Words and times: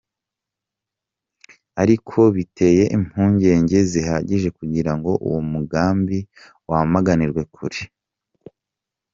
Ariko 1.81 2.19
biteye 2.35 2.83
impungenge 2.97 3.77
zihagije 3.91 4.47
kugirango 4.57 5.09
uwo 5.27 5.39
mugambi 5.51 6.17
wamaganirwe 6.69 7.41
kure. 7.55 7.81